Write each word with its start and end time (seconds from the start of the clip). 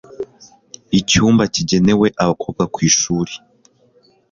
Icyumba 0.99 1.43
kigenewe 1.53 2.07
abakobwa 2.21 2.63
ku 2.73 2.79
ishuri, 2.89 3.33